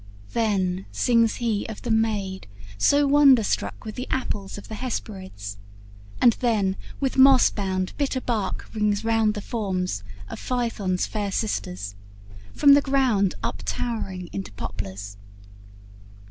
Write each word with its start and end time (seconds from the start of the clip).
Then 0.33 0.87
sings 0.91 1.35
he 1.35 1.67
of 1.67 1.83
the 1.83 1.91
maid 1.91 2.47
so 2.79 3.05
wonder 3.05 3.43
struck 3.43 3.85
With 3.85 3.93
the 3.93 4.07
apples 4.09 4.57
of 4.57 4.67
the 4.67 4.73
Hesperids, 4.73 5.57
and 6.19 6.33
then 6.39 6.75
With 6.99 7.19
moss 7.19 7.51
bound, 7.51 7.95
bitter 7.99 8.19
bark 8.19 8.67
rings 8.73 9.05
round 9.05 9.35
the 9.35 9.41
forms 9.43 10.03
Of 10.27 10.39
Phaethon's 10.39 11.05
fair 11.05 11.31
sisters, 11.31 11.93
from 12.51 12.73
the 12.73 12.81
ground 12.81 13.35
Up 13.43 13.61
towering 13.63 14.27
into 14.33 14.51
poplars. 14.53 15.17